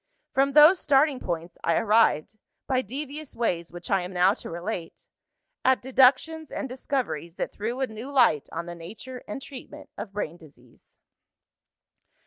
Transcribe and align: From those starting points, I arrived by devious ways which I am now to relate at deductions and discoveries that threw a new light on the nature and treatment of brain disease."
From 0.33 0.53
those 0.53 0.79
starting 0.79 1.19
points, 1.19 1.59
I 1.63 1.75
arrived 1.77 2.39
by 2.65 2.81
devious 2.81 3.35
ways 3.35 3.71
which 3.71 3.91
I 3.91 4.01
am 4.01 4.11
now 4.13 4.33
to 4.33 4.49
relate 4.49 5.05
at 5.63 5.79
deductions 5.79 6.49
and 6.49 6.67
discoveries 6.67 7.35
that 7.35 7.53
threw 7.53 7.79
a 7.81 7.85
new 7.85 8.09
light 8.11 8.49
on 8.51 8.65
the 8.65 8.73
nature 8.73 9.23
and 9.27 9.39
treatment 9.39 9.91
of 9.99 10.11
brain 10.13 10.37
disease." 10.37 10.95